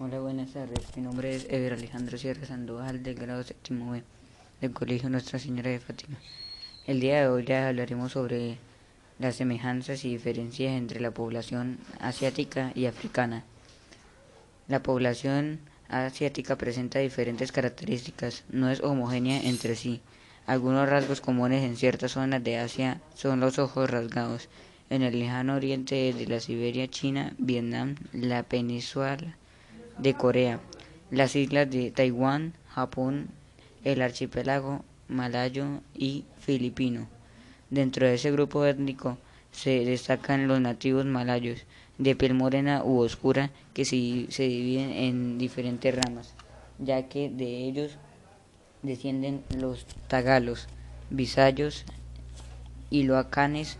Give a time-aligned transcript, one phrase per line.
[0.00, 0.96] Hola, buenas tardes.
[0.96, 4.02] Mi nombre es Ever Alejandro Sierra Sandoval del grado séptimo B
[4.60, 6.16] del Colegio Nuestra Señora de Fátima.
[6.84, 8.58] El día de hoy hablaremos sobre
[9.20, 13.44] las semejanzas y diferencias entre la población asiática y africana.
[14.66, 20.00] La población asiática presenta diferentes características, no es homogénea entre sí.
[20.44, 24.48] Algunos rasgos comunes en ciertas zonas de Asia son los ojos rasgados.
[24.90, 29.36] En el lejano oriente de la Siberia, China, Vietnam, la península
[29.98, 30.60] de Corea,
[31.10, 33.28] las islas de Taiwán, Japón,
[33.84, 37.06] el archipiélago malayo y filipino.
[37.70, 39.18] Dentro de ese grupo étnico
[39.52, 41.64] se destacan los nativos malayos,
[41.98, 46.34] de piel morena u oscura, que se, se dividen en diferentes ramas,
[46.78, 47.96] ya que de ellos
[48.82, 50.66] descienden los tagalos,
[51.10, 51.84] visayos,
[52.90, 53.78] iloacanes,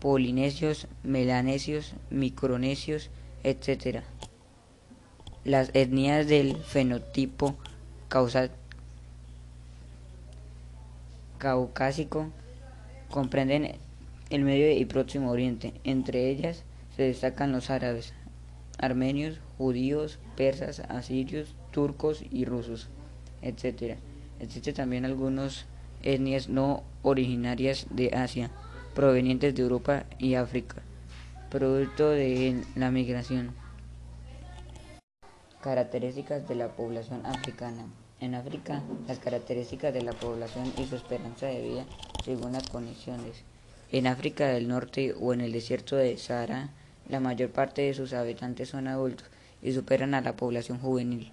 [0.00, 3.10] polinesios, melanesios, micronesios,
[3.42, 4.02] etc.
[5.44, 7.54] Las etnias del fenotipo
[11.36, 12.30] caucásico
[13.10, 13.72] comprenden
[14.30, 15.74] el Medio y Próximo Oriente.
[15.84, 16.64] Entre ellas
[16.96, 18.14] se destacan los árabes,
[18.78, 22.88] armenios, judíos, persas, asirios, turcos y rusos,
[23.42, 23.98] etc.
[24.40, 25.66] Existen también algunas
[26.02, 28.50] etnias no originarias de Asia,
[28.94, 30.76] provenientes de Europa y África,
[31.50, 33.62] producto de la migración.
[35.64, 37.86] Características de la población africana.
[38.20, 41.86] En África, las características de la población y su esperanza de vida
[42.22, 43.42] según las condiciones.
[43.90, 46.68] En África del Norte o en el desierto de Sahara,
[47.08, 49.26] la mayor parte de sus habitantes son adultos
[49.62, 51.32] y superan a la población juvenil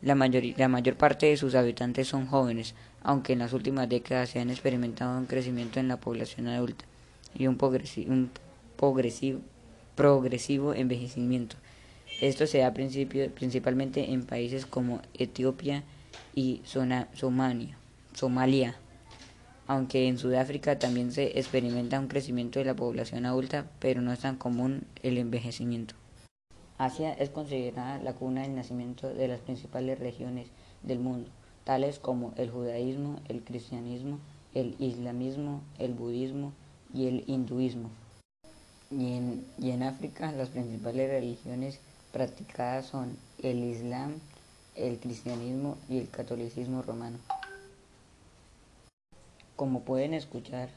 [0.00, 4.40] La, la mayor parte de sus habitantes son jóvenes, aunque en las últimas décadas se
[4.40, 6.84] han experimentado un crecimiento en la población adulta
[7.34, 9.40] y un, progresivo,
[9.96, 11.56] progresivo envejecimiento.
[12.20, 15.84] Esto se da principalmente en países como Etiopía
[16.34, 16.62] y.
[18.14, 18.76] Somalia
[19.68, 24.20] aunque en Sudáfrica también se experimenta un crecimiento de la población adulta, pero no es
[24.20, 25.94] tan común el envejecimiento.
[26.78, 30.46] Asia es considerada la cuna del nacimiento de las principales regiones
[30.84, 31.28] del mundo,
[31.64, 34.20] tales como el judaísmo, el cristianismo,
[34.54, 36.52] el islamismo, el budismo
[36.94, 37.90] y el hinduismo.
[38.92, 41.80] Y en, y en África las principales religiones
[42.12, 44.14] practicadas son el islam,
[44.76, 47.18] el cristianismo y el catolicismo romano.
[49.56, 50.70] Como pueden escuchar,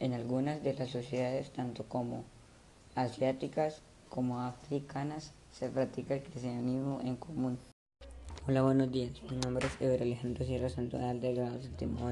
[0.00, 2.24] en algunas de las sociedades, tanto como
[2.94, 7.58] asiáticas como africanas, se practica el cristianismo en común.
[8.48, 9.10] Hola, buenos días.
[9.30, 12.10] Mi nombre es Eber Alejandro Sierra Santoral del grado séptimo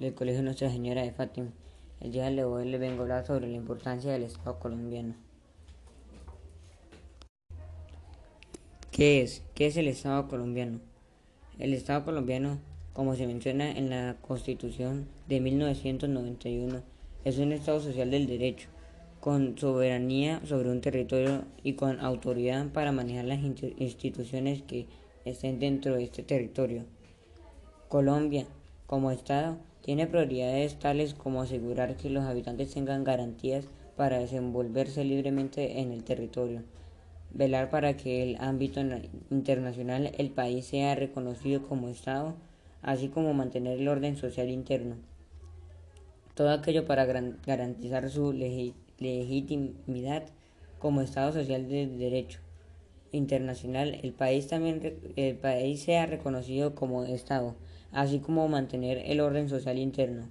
[0.00, 1.50] del Colegio Nuestra Señora de Fátima.
[2.00, 5.14] El día de hoy les vengo a hablar sobre la importancia del Estado colombiano.
[8.90, 9.42] ¿Qué es?
[9.54, 10.80] ¿Qué es el Estado colombiano?
[11.58, 12.58] El Estado colombiano
[12.92, 16.82] como se menciona en la Constitución de 1991,
[17.24, 18.68] es un Estado social del derecho,
[19.20, 23.40] con soberanía sobre un territorio y con autoridad para manejar las
[23.76, 24.86] instituciones que
[25.26, 26.84] estén dentro de este territorio.
[27.88, 28.46] Colombia,
[28.86, 33.66] como Estado, tiene prioridades tales como asegurar que los habitantes tengan garantías
[33.96, 36.62] para desenvolverse libremente en el territorio,
[37.30, 38.80] velar para que el ámbito
[39.30, 42.36] internacional el país sea reconocido como Estado,
[42.80, 44.96] así como mantener el orden social interno.
[46.34, 48.89] Todo aquello para garantizar su legitimidad
[50.78, 52.40] como Estado social de derecho
[53.12, 53.98] internacional.
[54.02, 57.56] El país también el país sea reconocido como Estado,
[57.92, 60.28] así como mantener el orden social interno.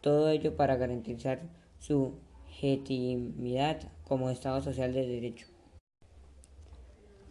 [0.00, 1.40] Todo ello para garantizar
[1.78, 2.14] su
[2.46, 5.46] legitimidad como Estado social de derecho.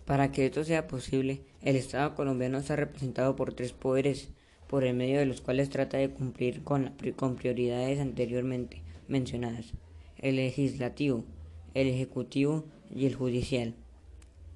[0.05, 4.29] Para que esto sea posible, el Estado colombiano está representado por tres poderes
[4.67, 9.73] por el medio de los cuales trata de cumplir con, con prioridades anteriormente mencionadas,
[10.21, 11.23] el legislativo,
[11.73, 12.63] el ejecutivo
[12.93, 13.73] y el judicial.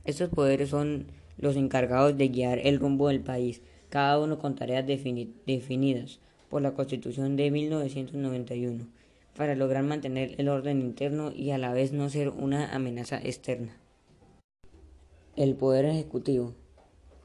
[0.04, 1.08] Estos poderes son
[1.38, 6.20] los encargados de guiar el rumbo del país, cada uno con tareas definidas
[6.50, 8.86] por la Constitución de 1991,
[9.36, 13.76] para lograr mantener el orden interno y a la vez no ser una amenaza externa.
[15.36, 16.54] El Poder Ejecutivo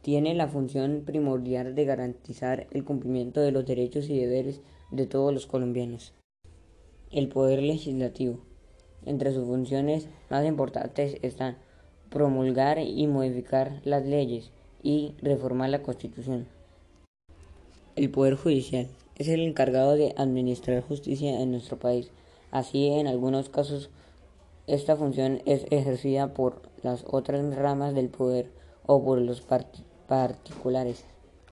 [0.02, 5.32] tiene la función primordial de garantizar el cumplimiento de los derechos y deberes de todos
[5.32, 6.14] los colombianos.
[7.12, 8.38] El Poder Legislativo.
[9.04, 11.56] Entre sus funciones más importantes están
[12.08, 16.46] promulgar y modificar las leyes y reformar la Constitución.
[17.96, 18.86] El Poder Judicial.
[19.16, 22.12] es el encargado de administrar justicia en nuestro país.
[22.52, 23.90] Así, en algunos casos,
[24.68, 28.52] esta función es ejercida por las otras ramas del poder
[28.86, 29.42] o por los
[30.06, 31.04] particulares.